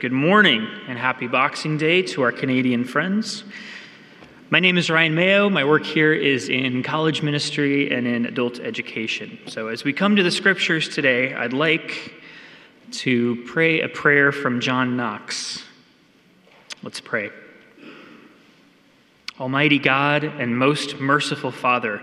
[0.00, 3.42] Good morning and happy Boxing Day to our Canadian friends.
[4.48, 5.50] My name is Ryan Mayo.
[5.50, 9.40] My work here is in college ministry and in adult education.
[9.48, 12.14] So, as we come to the scriptures today, I'd like
[12.92, 15.64] to pray a prayer from John Knox.
[16.84, 17.30] Let's pray.
[19.40, 22.00] Almighty God and most merciful Father,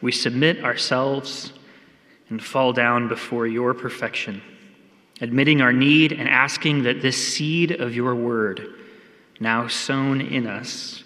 [0.00, 1.52] we submit ourselves
[2.30, 4.40] and fall down before your perfection
[5.20, 8.74] admitting our need and asking that this seed of your word,
[9.40, 11.04] now sown in us,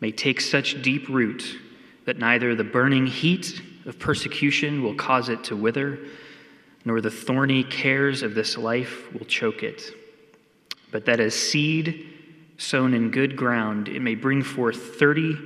[0.00, 1.58] may take such deep root
[2.04, 5.98] that neither the burning heat of persecution will cause it to wither,
[6.84, 9.92] nor the thorny cares of this life will choke it,
[10.90, 12.06] but that as seed
[12.58, 15.36] sown in good ground, it may bring forth 30,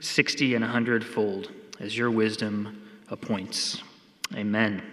[0.00, 3.82] 60, and a hundredfold, as your wisdom appoints.
[4.34, 4.91] Amen.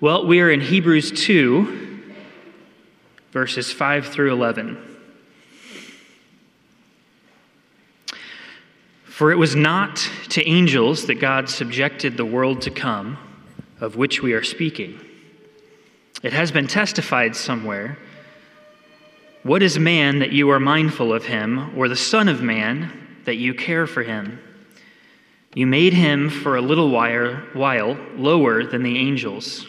[0.00, 2.02] Well, we are in Hebrews 2,
[3.30, 4.76] verses 5 through 11.
[9.04, 9.96] For it was not
[10.30, 13.16] to angels that God subjected the world to come,
[13.80, 14.98] of which we are speaking.
[16.24, 17.96] It has been testified somewhere
[19.44, 23.36] What is man that you are mindful of him, or the Son of Man that
[23.36, 24.40] you care for him?
[25.54, 29.68] You made him for a little while, lower than the angels.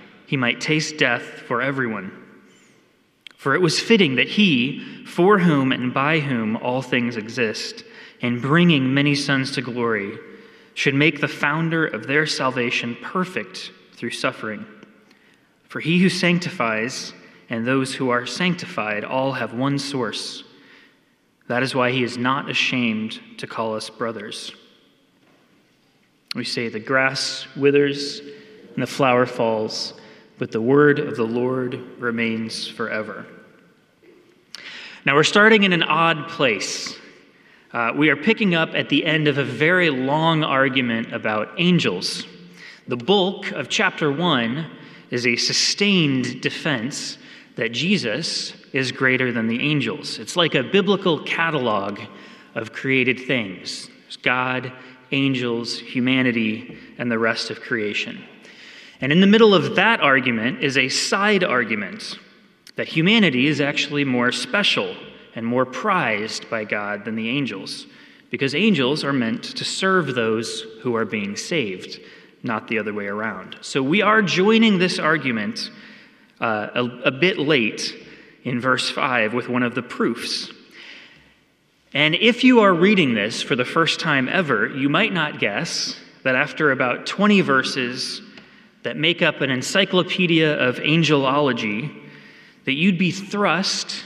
[0.31, 2.09] he might taste death for everyone.
[3.35, 7.83] For it was fitting that he, for whom and by whom all things exist,
[8.21, 10.17] in bringing many sons to glory,
[10.73, 14.65] should make the founder of their salvation perfect through suffering.
[15.67, 17.11] For he who sanctifies
[17.49, 20.45] and those who are sanctified all have one source.
[21.49, 24.55] That is why he is not ashamed to call us brothers.
[26.35, 28.21] We say, The grass withers
[28.75, 29.95] and the flower falls
[30.41, 33.27] but the word of the Lord remains forever.
[35.05, 36.95] Now, we're starting in an odd place.
[37.71, 42.25] Uh, we are picking up at the end of a very long argument about angels.
[42.87, 44.65] The bulk of chapter 1
[45.11, 47.19] is a sustained defense
[47.55, 50.17] that Jesus is greater than the angels.
[50.17, 51.99] It's like a biblical catalog
[52.55, 53.91] of created things
[54.23, 54.73] God,
[55.11, 58.25] angels, humanity, and the rest of creation.
[59.01, 62.19] And in the middle of that argument is a side argument
[62.75, 64.95] that humanity is actually more special
[65.35, 67.87] and more prized by God than the angels,
[68.29, 71.99] because angels are meant to serve those who are being saved,
[72.43, 73.57] not the other way around.
[73.61, 75.71] So we are joining this argument
[76.39, 77.95] uh, a, a bit late
[78.43, 80.51] in verse 5 with one of the proofs.
[81.93, 85.95] And if you are reading this for the first time ever, you might not guess
[86.23, 88.21] that after about 20 verses,
[88.83, 91.93] that make up an encyclopedia of angelology,
[92.65, 94.03] that you'd be thrust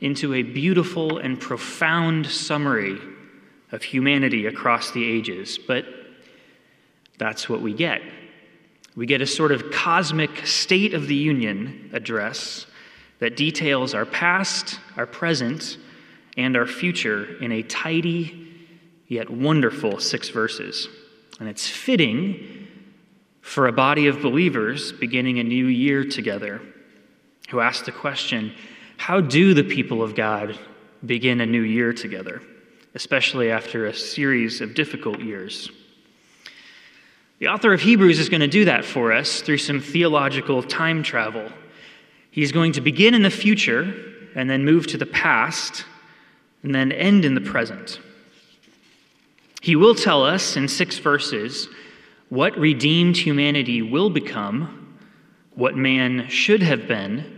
[0.00, 2.98] into a beautiful and profound summary
[3.72, 5.58] of humanity across the ages.
[5.58, 5.86] But
[7.18, 8.02] that's what we get.
[8.94, 12.66] We get a sort of cosmic State of the Union address
[13.18, 15.78] that details our past, our present,
[16.36, 18.42] and our future in a tidy
[19.08, 20.88] yet wonderful six verses.
[21.38, 22.55] And it's fitting
[23.46, 26.60] for a body of believers beginning a new year together
[27.48, 28.52] who ask the question
[28.96, 30.58] how do the people of God
[31.04, 32.42] begin a new year together,
[32.96, 35.70] especially after a series of difficult years?
[37.38, 41.04] The author of Hebrews is going to do that for us through some theological time
[41.04, 41.48] travel.
[42.32, 43.94] He's going to begin in the future
[44.34, 45.84] and then move to the past
[46.64, 48.00] and then end in the present.
[49.62, 51.68] He will tell us in six verses
[52.28, 54.98] what redeemed humanity will become,
[55.54, 57.32] what man should have been,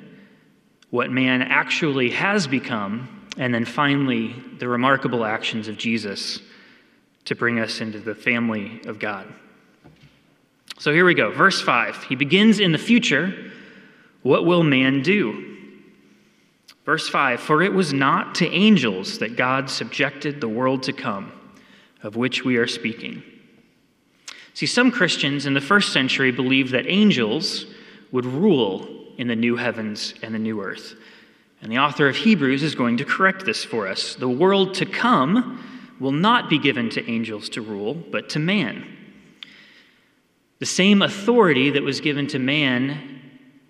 [0.91, 6.41] what man actually has become, and then finally, the remarkable actions of Jesus
[7.27, 9.33] to bring us into the family of God.
[10.79, 11.31] So here we go.
[11.31, 12.05] Verse 5.
[12.05, 13.53] He begins in the future.
[14.23, 15.57] What will man do?
[16.85, 21.33] Verse 5 For it was not to angels that God subjected the world to come,
[22.03, 23.23] of which we are speaking.
[24.59, 27.65] See, some Christians in the first century believed that angels
[28.11, 30.95] would rule in the new heavens and the new earth.
[31.63, 34.17] And the author of Hebrews is going to correct this for us.
[34.17, 35.65] The world to come
[36.01, 38.85] will not be given to angels to rule, but to man.
[40.59, 43.21] The same authority that was given to man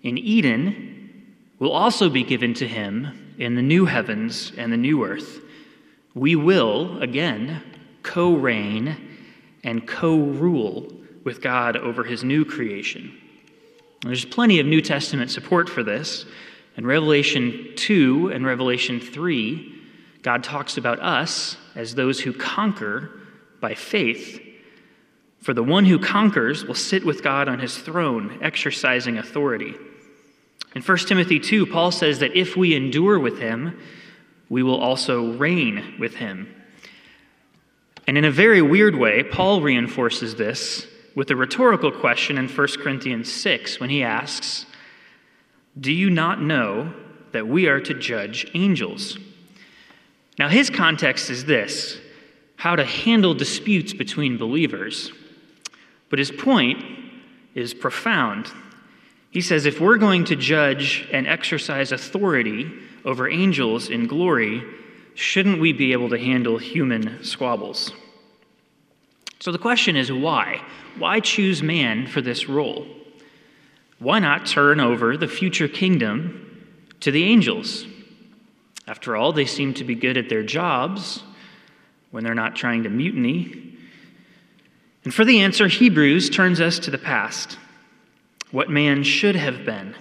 [0.01, 5.05] in Eden will also be given to him in the new heavens and the new
[5.05, 5.39] earth.
[6.15, 7.61] We will, again,
[8.01, 9.08] co reign
[9.63, 10.91] and co rule
[11.23, 13.15] with God over his new creation.
[14.01, 16.25] There's plenty of New Testament support for this.
[16.77, 19.75] In Revelation 2 and Revelation 3,
[20.21, 23.11] God talks about us as those who conquer
[23.59, 24.41] by faith.
[25.41, 29.73] For the one who conquers will sit with God on his throne, exercising authority.
[30.75, 33.79] In 1 Timothy 2, Paul says that if we endure with him,
[34.49, 36.53] we will also reign with him.
[38.09, 42.67] And in a very weird way, Paul reinforces this with a rhetorical question in 1
[42.81, 44.65] Corinthians 6 when he asks,
[45.79, 46.91] Do you not know
[47.33, 49.19] that we are to judge angels?
[50.39, 51.99] Now, his context is this
[52.55, 55.11] how to handle disputes between believers.
[56.09, 56.83] But his point
[57.53, 58.49] is profound.
[59.29, 62.71] He says if we're going to judge and exercise authority
[63.05, 64.63] over angels in glory,
[65.15, 67.91] shouldn't we be able to handle human squabbles?
[69.39, 70.61] So the question is why?
[70.97, 72.87] Why choose man for this role?
[73.99, 76.67] Why not turn over the future kingdom
[77.01, 77.85] to the angels?
[78.87, 81.23] After all, they seem to be good at their jobs
[82.11, 83.77] when they're not trying to mutiny.
[85.03, 87.57] And for the answer, Hebrews turns us to the past
[88.51, 89.95] what man should have been.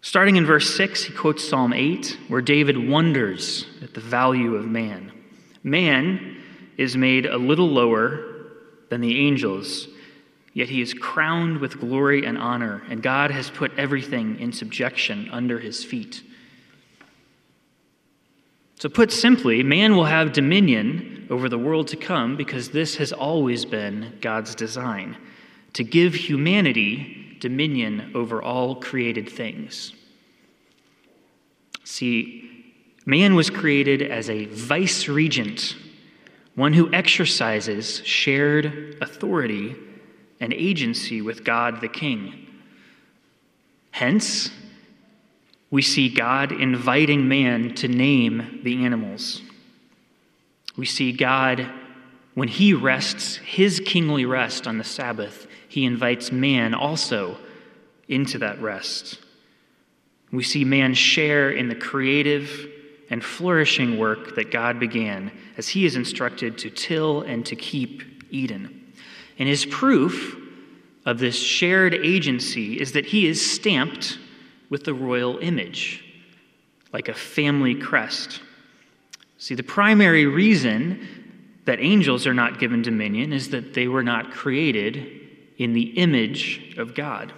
[0.00, 4.66] Starting in verse 6, he quotes Psalm 8, where David wonders at the value of
[4.66, 5.12] man.
[5.64, 6.40] Man
[6.76, 8.46] is made a little lower
[8.90, 9.88] than the angels,
[10.54, 15.28] yet he is crowned with glory and honor, and God has put everything in subjection
[15.32, 16.22] under his feet.
[18.76, 23.12] So, put simply, man will have dominion over the world to come because this has
[23.12, 25.16] always been God's design
[25.72, 29.92] to give humanity dominion over all created things.
[31.84, 32.74] See,
[33.06, 35.76] man was created as a vice regent
[36.54, 39.76] one who exercises shared authority
[40.40, 42.46] and agency with God the King.
[43.92, 44.50] Hence,
[45.70, 49.42] we see God inviting man to name the animals.
[50.76, 51.68] We see God,
[52.34, 57.36] when he rests his kingly rest on the Sabbath, he invites man also
[58.08, 59.18] into that rest.
[60.32, 62.68] We see man share in the creative
[63.10, 68.02] and flourishing work that God began as he is instructed to till and to keep
[68.30, 68.92] Eden.
[69.38, 70.36] And his proof
[71.06, 74.18] of this shared agency is that he is stamped
[74.68, 76.04] with the royal image,
[76.92, 78.42] like a family crest.
[79.38, 81.06] See, the primary reason
[81.64, 85.27] that angels are not given dominion is that they were not created
[85.58, 87.32] in the image of God.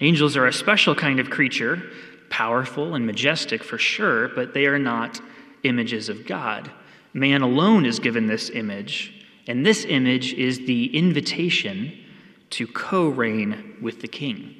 [0.00, 1.82] Angels are a special kind of creature
[2.30, 5.20] powerful and majestic for sure, but they are not
[5.64, 6.70] images of God.
[7.12, 11.92] Man alone is given this image, and this image is the invitation
[12.50, 14.54] to co reign with the king.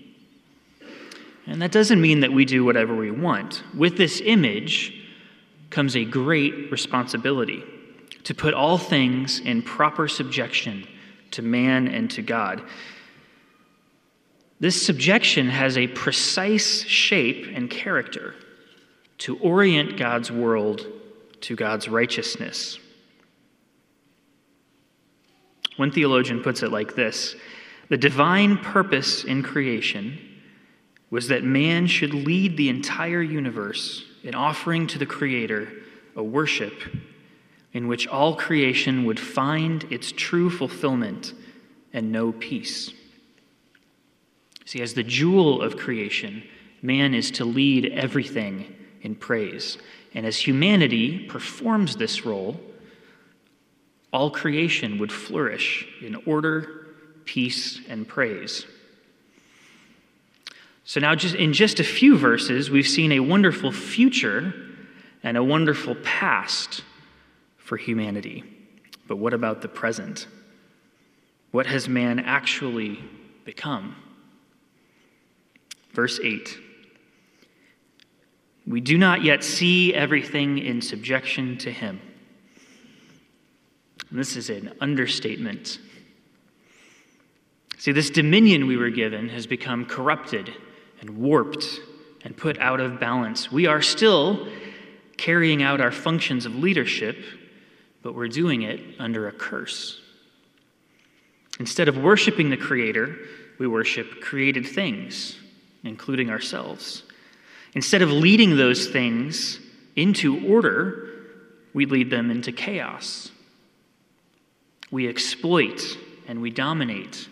[1.47, 3.62] And that doesn't mean that we do whatever we want.
[3.75, 4.95] With this image
[5.71, 7.64] comes a great responsibility
[8.25, 10.87] to put all things in proper subjection
[11.32, 12.62] to man and to God.
[14.58, 18.34] This subjection has a precise shape and character
[19.18, 20.87] to orient God's world
[21.42, 22.78] to God's righteousness.
[25.76, 27.37] One theologian puts it like this
[27.88, 30.18] The divine purpose in creation
[31.10, 35.72] was that man should lead the entire universe in offering to the Creator
[36.14, 36.75] a worship
[37.73, 41.33] in which all creation would find its true fulfillment
[41.93, 42.93] and know peace.
[44.65, 46.43] See, as the jewel of creation,
[46.83, 49.79] man is to lead everything in praise.
[50.15, 52.61] And as humanity performs this role,
[54.12, 56.87] all creation would flourish in order,
[57.25, 58.67] peace, and praise.
[60.85, 64.53] So now, just in just a few verses, we've seen a wonderful future
[65.23, 66.83] and a wonderful past
[67.71, 68.43] for humanity.
[69.07, 70.27] But what about the present?
[71.53, 72.99] What has man actually
[73.45, 73.95] become?
[75.93, 76.59] Verse 8
[78.67, 82.00] We do not yet see everything in subjection to him.
[84.11, 85.79] And this is an understatement.
[87.79, 90.53] See, this dominion we were given has become corrupted
[91.00, 91.67] and warped
[92.25, 93.53] and put out of balance.
[93.53, 94.49] We are still
[95.17, 97.17] carrying out our functions of leadership,
[98.02, 100.00] but we're doing it under a curse.
[101.59, 103.16] Instead of worshiping the Creator,
[103.59, 105.38] we worship created things,
[105.85, 107.02] including ourselves.
[107.75, 109.61] Instead of leading those things
[109.97, 111.09] into order,
[111.75, 113.30] we lead them into chaos.
[114.90, 117.28] We exploit and we dominate.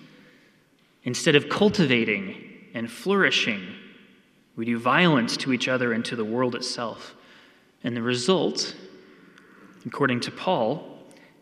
[1.04, 2.34] Instead of cultivating
[2.74, 3.66] and flourishing,
[4.56, 7.14] we do violence to each other and to the world itself.
[7.82, 8.74] And the result,
[9.86, 10.98] according to Paul,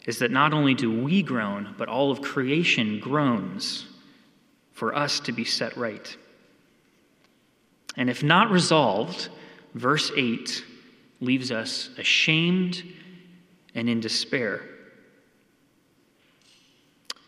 [0.06, 3.86] is that not only do we groan, but all of creation groans
[4.72, 6.16] for us to be set right.
[7.96, 9.30] And if not resolved,
[9.74, 10.64] verse 8
[11.20, 12.82] leaves us ashamed
[13.74, 14.62] and in despair.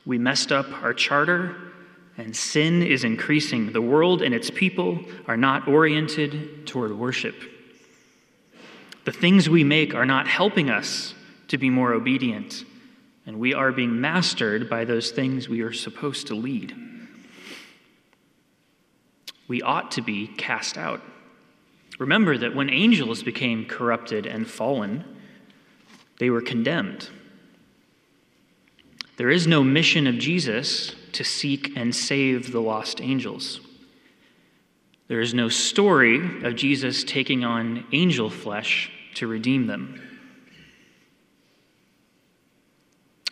[0.06, 1.56] We messed up our charter,
[2.16, 3.72] and sin is increasing.
[3.72, 7.34] The world and its people are not oriented toward worship.
[9.08, 11.14] The things we make are not helping us
[11.46, 12.66] to be more obedient,
[13.24, 16.76] and we are being mastered by those things we are supposed to lead.
[19.48, 21.00] We ought to be cast out.
[21.98, 25.04] Remember that when angels became corrupted and fallen,
[26.18, 27.08] they were condemned.
[29.16, 33.60] There is no mission of Jesus to seek and save the lost angels.
[35.06, 40.00] There is no story of Jesus taking on angel flesh to redeem them.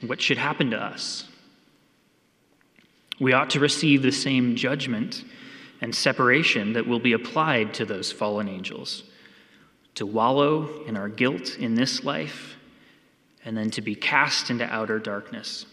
[0.05, 1.29] What should happen to us?
[3.21, 5.25] We ought to receive the same judgment
[5.81, 9.05] and separation that will be applied to those fallen angels
[9.95, 12.57] to wallow in our guilt in this life
[13.45, 15.67] and then to be cast into outer darkness.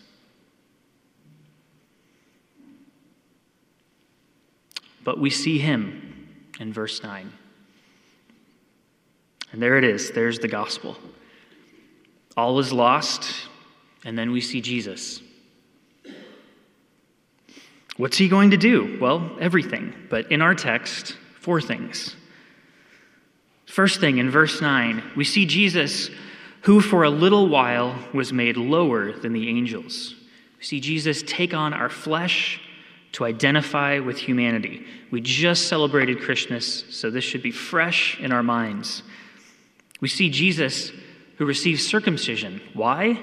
[5.03, 6.29] But we see him
[6.59, 7.33] in verse 9.
[9.53, 10.11] And there it is.
[10.11, 10.97] There's the gospel.
[12.35, 13.47] All is lost,
[14.03, 15.21] and then we see Jesus.
[17.95, 18.97] What's he going to do?
[18.99, 19.93] Well, everything.
[20.09, 22.15] But in our text, four things.
[23.67, 26.09] First thing, in verse 9, we see Jesus
[26.61, 30.15] who for a little while was made lower than the angels.
[30.57, 32.59] We see Jesus take on our flesh
[33.11, 34.85] to identify with humanity.
[35.11, 39.03] We just celebrated Christmas, so this should be fresh in our minds.
[40.03, 40.91] We see Jesus
[41.37, 42.59] who receives circumcision.
[42.73, 43.17] Why?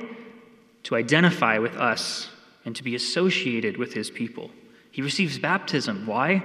[0.85, 2.31] To identify with us
[2.65, 4.51] and to be associated with his people.
[4.91, 6.07] He receives baptism.
[6.07, 6.43] Why?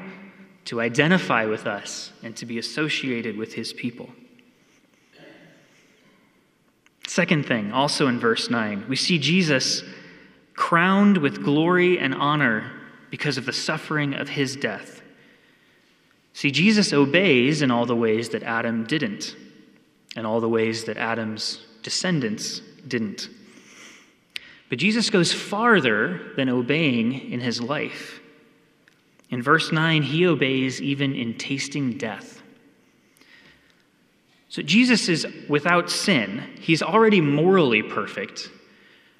[0.65, 4.09] To identify with us and to be associated with his people.
[7.07, 9.83] Second thing, also in verse 9, we see Jesus
[10.53, 12.73] crowned with glory and honor
[13.09, 15.01] because of the suffering of his death.
[16.33, 19.37] See, Jesus obeys in all the ways that Adam didn't,
[20.15, 23.29] and all the ways that Adam's descendants didn't.
[24.69, 28.19] But Jesus goes farther than obeying in his life.
[29.29, 32.41] In verse 9, he obeys even in tasting death.
[34.49, 36.41] So Jesus is without sin.
[36.61, 38.49] He's already morally perfect.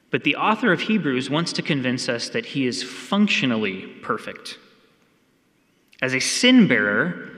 [0.09, 4.57] But the author of Hebrews wants to convince us that he is functionally perfect.
[6.01, 7.31] As a sin bearer,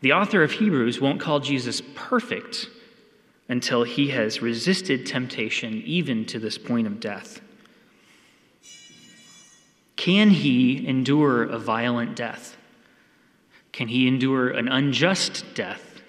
[0.00, 2.68] the author of Hebrews won't call Jesus perfect
[3.48, 7.40] until he has resisted temptation even to this point of death.
[9.96, 12.56] Can he endure a violent death?
[13.72, 16.00] Can he endure an unjust death?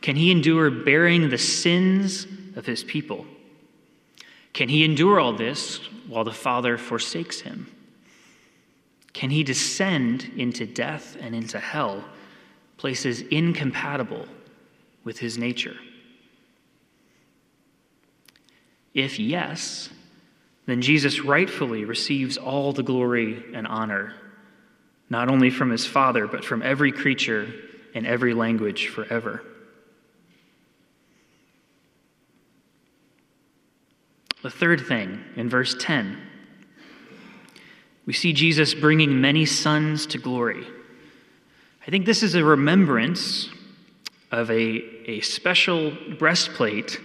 [0.00, 2.26] Can he endure bearing the sins
[2.56, 3.26] of his people?
[4.52, 7.70] Can he endure all this while the Father forsakes him?
[9.12, 12.04] Can he descend into death and into hell,
[12.80, 14.24] places incompatible
[15.04, 15.76] with his nature?
[18.94, 19.90] If yes,
[20.64, 24.14] then Jesus rightfully receives all the glory and honor,
[25.10, 27.52] not only from his Father, but from every creature
[27.92, 29.44] in every language forever.
[34.42, 36.18] The third thing, in verse 10,
[38.06, 40.66] we see Jesus bringing many sons to glory.
[41.86, 43.48] I think this is a remembrance
[44.30, 47.00] of a, a special breastplate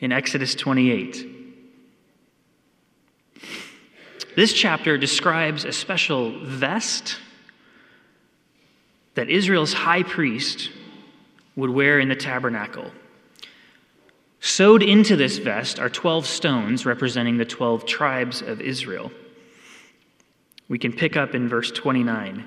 [0.00, 1.26] in Exodus 28.
[4.36, 7.18] This chapter describes a special vest
[9.14, 10.70] that Israel's high priest
[11.56, 12.90] would wear in the tabernacle.
[14.40, 19.10] Sewed into this vest are 12 stones representing the 12 tribes of Israel.
[20.68, 22.44] We can pick up in verse 29.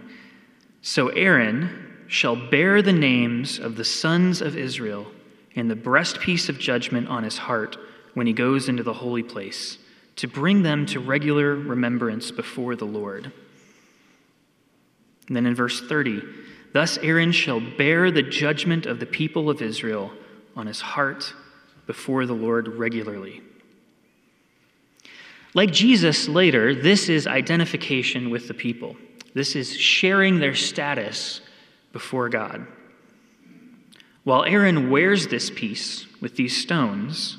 [0.87, 5.07] So Aaron shall bear the names of the sons of Israel
[5.55, 7.75] and the breastpiece of judgment on his heart
[8.13, 9.79] when he goes into the holy place,
[10.17, 13.31] to bring them to regular remembrance before the Lord.
[15.27, 16.21] And then in verse 30,
[16.71, 20.11] thus Aaron shall bear the judgment of the people of Israel
[20.55, 21.33] on his heart
[21.87, 23.41] before the Lord regularly.
[25.55, 28.95] Like Jesus later, this is identification with the people.
[29.35, 31.41] This is sharing their status
[31.91, 32.65] before God.
[34.23, 37.37] While Aaron wears this piece with these stones,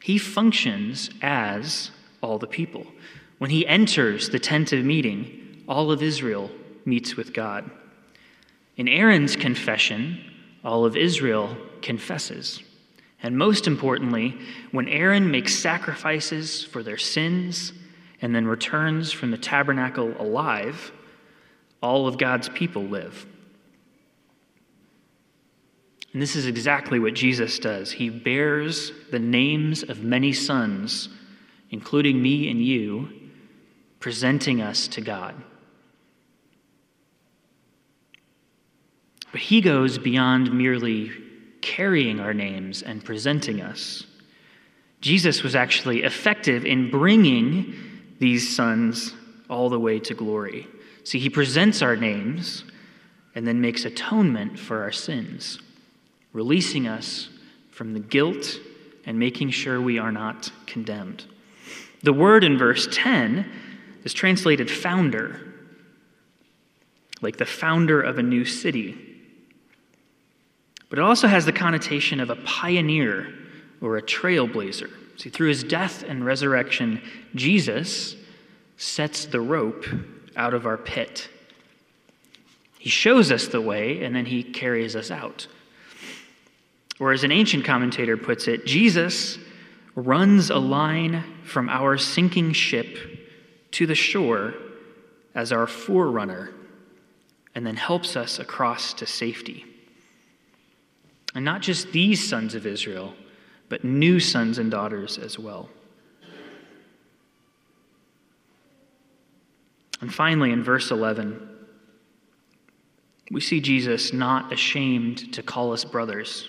[0.00, 1.90] he functions as
[2.22, 2.86] all the people.
[3.38, 6.48] When he enters the tent of meeting, all of Israel
[6.84, 7.68] meets with God.
[8.76, 10.20] In Aaron's confession,
[10.64, 12.62] all of Israel confesses.
[13.20, 14.38] And most importantly,
[14.70, 17.72] when Aaron makes sacrifices for their sins
[18.22, 20.92] and then returns from the tabernacle alive,
[21.82, 23.26] all of God's people live.
[26.12, 27.92] And this is exactly what Jesus does.
[27.92, 31.10] He bears the names of many sons,
[31.70, 33.10] including me and you,
[34.00, 35.34] presenting us to God.
[39.30, 41.10] But he goes beyond merely
[41.60, 44.06] carrying our names and presenting us.
[45.02, 47.74] Jesus was actually effective in bringing
[48.18, 49.12] these sons
[49.50, 50.66] all the way to glory.
[51.06, 52.64] See, he presents our names
[53.36, 55.60] and then makes atonement for our sins,
[56.32, 57.28] releasing us
[57.70, 58.58] from the guilt
[59.04, 61.24] and making sure we are not condemned.
[62.02, 63.48] The word in verse 10
[64.02, 65.54] is translated founder,
[67.22, 68.98] like the founder of a new city.
[70.90, 73.32] But it also has the connotation of a pioneer
[73.80, 74.90] or a trailblazer.
[75.20, 77.00] See, through his death and resurrection,
[77.36, 78.16] Jesus
[78.76, 79.86] sets the rope
[80.36, 81.28] out of our pit.
[82.78, 85.48] He shows us the way, and then he carries us out.
[87.00, 89.38] Or, as an ancient commentator puts it, Jesus
[89.94, 92.96] runs a line from our sinking ship
[93.72, 94.54] to the shore
[95.34, 96.52] as our forerunner,
[97.54, 99.64] and then helps us across to safety.
[101.34, 103.14] And not just these sons of Israel,
[103.68, 105.68] but new sons and daughters as well.
[110.00, 111.48] And finally, in verse 11,
[113.30, 116.48] we see Jesus not ashamed to call us brothers.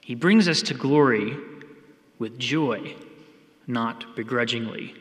[0.00, 1.36] He brings us to glory
[2.18, 2.94] with joy,
[3.66, 4.94] not begrudgingly.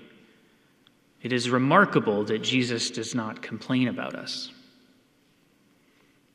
[1.22, 4.52] It is remarkable that Jesus does not complain about us.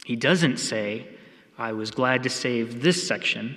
[0.04, 1.06] He doesn't say,
[1.58, 3.56] I was glad to save this section,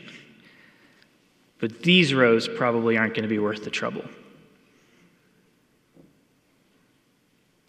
[1.60, 4.04] but these rows probably aren't going to be worth the trouble.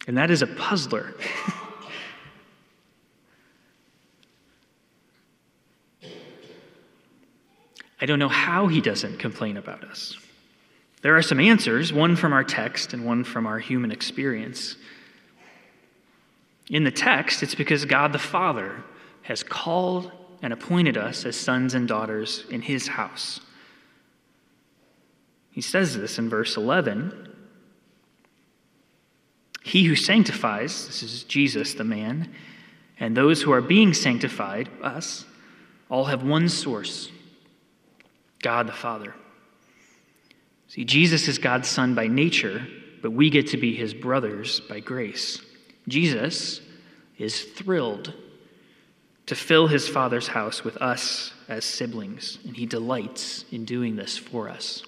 [0.07, 1.15] And that is a puzzler.
[8.01, 10.17] I don't know how he doesn't complain about us.
[11.01, 14.77] There are some answers, one from our text and one from our human experience.
[16.69, 18.83] In the text, it's because God the Father
[19.23, 20.11] has called
[20.43, 23.41] and appointed us as sons and daughters in his house.
[25.51, 27.34] He says this in verse 11.
[29.65, 32.31] He who sanctifies, this is Jesus, the man,
[33.01, 35.25] and those who are being sanctified, us,
[35.89, 37.11] all have one source
[38.43, 39.15] God the Father.
[40.69, 42.67] See, Jesus is God's Son by nature,
[43.01, 45.41] but we get to be his brothers by grace.
[45.89, 46.61] Jesus
[47.17, 48.13] is thrilled
[49.25, 54.19] to fill his Father's house with us as siblings, and he delights in doing this
[54.19, 54.83] for us.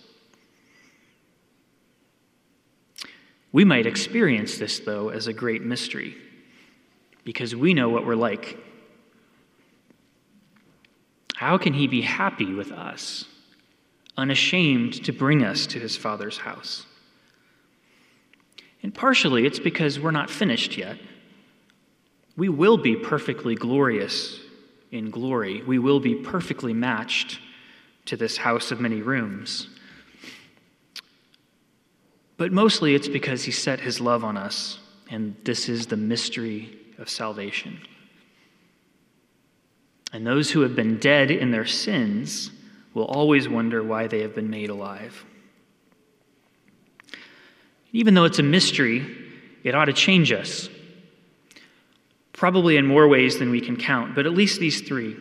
[3.56, 6.14] We might experience this, though, as a great mystery
[7.24, 8.58] because we know what we're like.
[11.36, 13.24] How can he be happy with us,
[14.14, 16.84] unashamed to bring us to his Father's house?
[18.82, 20.98] And partially it's because we're not finished yet.
[22.36, 24.38] We will be perfectly glorious
[24.92, 25.62] in glory.
[25.62, 27.38] We will be perfectly matched
[28.04, 29.68] to this house of many rooms.
[32.36, 34.78] But mostly it's because he set his love on us,
[35.10, 37.80] and this is the mystery of salvation.
[40.12, 42.50] And those who have been dead in their sins
[42.94, 45.24] will always wonder why they have been made alive.
[47.92, 49.06] Even though it's a mystery,
[49.64, 50.68] it ought to change us
[52.36, 55.16] probably in more ways than we can count, but at least these three.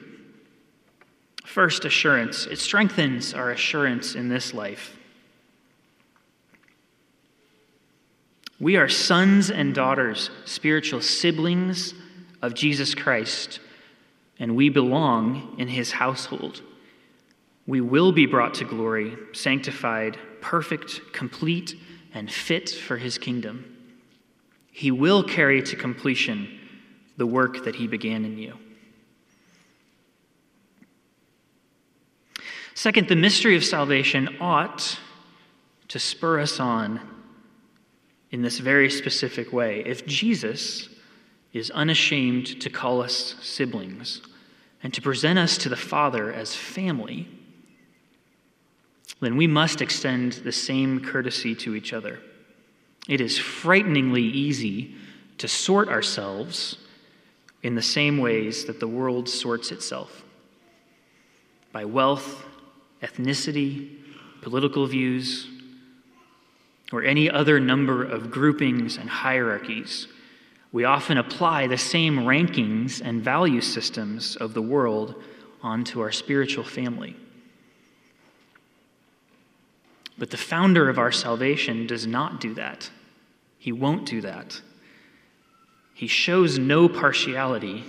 [1.45, 2.45] First, assurance.
[2.45, 4.97] It strengthens our assurance in this life.
[8.59, 11.93] We are sons and daughters, spiritual siblings
[12.41, 13.59] of Jesus Christ,
[14.39, 16.61] and we belong in his household.
[17.67, 21.75] We will be brought to glory, sanctified, perfect, complete,
[22.13, 23.75] and fit for his kingdom.
[24.71, 26.59] He will carry to completion
[27.17, 28.57] the work that he began in you.
[32.73, 34.99] Second, the mystery of salvation ought
[35.87, 36.99] to spur us on
[38.35, 39.81] in this very specific way.
[39.85, 40.89] If Jesus
[41.53, 44.21] is unashamed to call us siblings
[44.83, 47.29] and to present us to the Father as family,
[49.21, 52.19] then we must extend the same courtesy to each other.
[53.07, 54.95] It is frighteningly easy
[55.37, 56.77] to sort ourselves
[57.63, 60.25] in the same ways that the world sorts itself
[61.71, 62.43] by wealth,
[63.01, 63.95] ethnicity,
[64.41, 65.47] political views,
[66.95, 70.07] or any other number of groupings and hierarchies.
[70.71, 75.21] We often apply the same rankings and value systems of the world
[75.61, 77.17] onto our spiritual family.
[80.17, 82.89] But the founder of our salvation does not do that.
[83.57, 84.61] He won't do that.
[85.93, 87.83] He shows no partiality,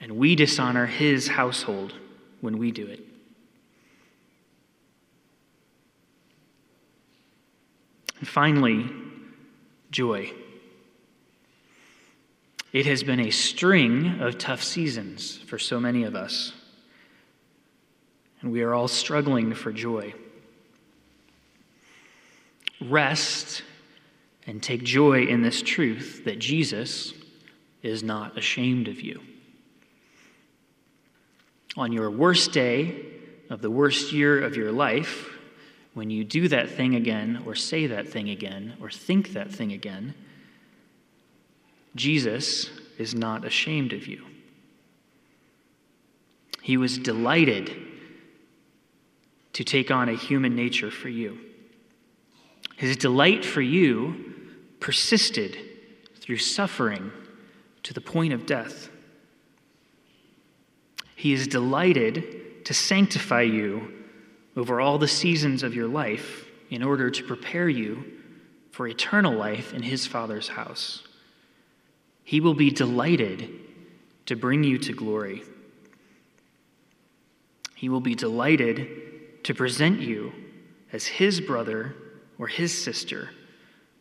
[0.00, 1.94] and we dishonor his household
[2.40, 3.05] when we do it.
[8.18, 8.90] And finally,
[9.90, 10.32] joy.
[12.72, 16.52] It has been a string of tough seasons for so many of us,
[18.40, 20.14] and we are all struggling for joy.
[22.82, 23.62] Rest
[24.46, 27.14] and take joy in this truth that Jesus
[27.82, 29.22] is not ashamed of you.
[31.76, 33.06] On your worst day
[33.48, 35.35] of the worst year of your life,
[35.96, 39.72] when you do that thing again, or say that thing again, or think that thing
[39.72, 40.12] again,
[41.94, 44.22] Jesus is not ashamed of you.
[46.60, 47.74] He was delighted
[49.54, 51.38] to take on a human nature for you.
[52.76, 54.34] His delight for you
[54.80, 55.56] persisted
[56.20, 57.10] through suffering
[57.84, 58.90] to the point of death.
[61.14, 63.96] He is delighted to sanctify you
[64.56, 68.04] over all the seasons of your life in order to prepare you
[68.70, 71.02] for eternal life in His Father's house.
[72.24, 73.50] He will be delighted
[74.26, 75.42] to bring you to glory.
[77.74, 80.32] He will be delighted to present you
[80.92, 81.94] as His brother
[82.38, 83.30] or his sister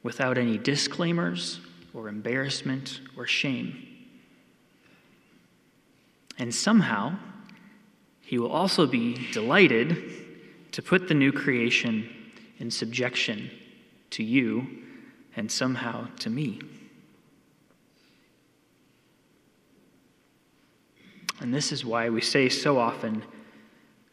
[0.03, 1.59] without any disclaimers
[1.93, 3.87] or embarrassment or shame.
[6.37, 7.15] And somehow,
[8.21, 10.24] he will also be delighted
[10.75, 12.05] to put the new creation
[12.59, 13.49] in subjection
[14.09, 14.67] to you
[15.37, 16.59] and somehow to me.
[21.39, 23.23] And this is why we say so often,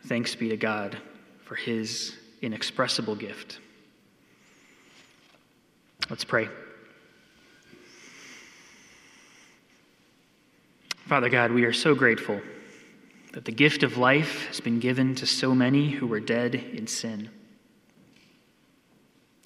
[0.07, 0.97] Thanks be to God
[1.43, 3.59] for his inexpressible gift.
[6.09, 6.49] Let's pray.
[11.09, 12.41] Father God, we are so grateful
[13.33, 16.87] that the gift of life has been given to so many who were dead in
[16.87, 17.31] sin.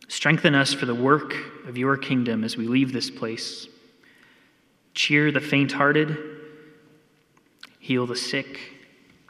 [0.09, 1.35] Strengthen us for the work
[1.67, 3.69] of your kingdom as we leave this place.
[4.95, 6.17] Cheer the faint hearted,
[7.79, 8.59] heal the sick,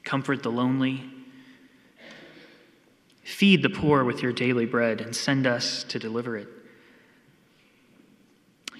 [0.04, 1.04] comfort the lonely.
[3.24, 6.48] Feed the poor with your daily bread and send us to deliver it.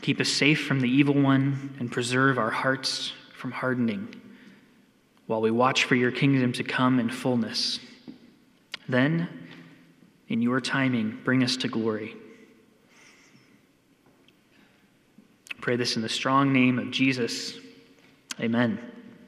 [0.01, 4.23] Keep us safe from the evil one and preserve our hearts from hardening
[5.27, 7.81] while we watch for your kingdom to come in fullness.
[8.89, 9.29] Then,
[10.29, 12.17] in your timing, bring us to glory.
[15.61, 17.59] Pray this in the strong name of Jesus.
[18.41, 18.79] Amen.